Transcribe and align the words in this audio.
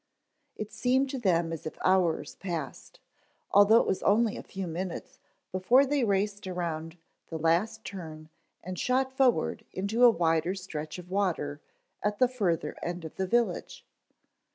It 0.55 0.73
seemed 0.73 1.11
to 1.11 1.19
them 1.19 1.53
as 1.53 1.67
if 1.67 1.77
hours 1.85 2.33
passed, 2.37 2.99
although 3.51 3.79
it 3.81 3.85
was 3.85 4.01
only 4.01 4.35
a 4.35 4.41
few 4.41 4.65
minutes 4.65 5.19
before 5.51 5.85
they 5.85 6.03
raced 6.03 6.47
around 6.47 6.97
the 7.27 7.37
last 7.37 7.85
turn 7.85 8.29
and 8.63 8.79
shot 8.79 9.13
forward 9.15 9.63
into 9.71 10.03
a 10.03 10.09
wider 10.09 10.55
stretch 10.55 10.97
of 10.97 11.11
water 11.11 11.61
at 12.01 12.17
the 12.17 12.27
further 12.27 12.75
end 12.81 13.05
of 13.05 13.13
the 13.17 13.27
village. 13.27 13.85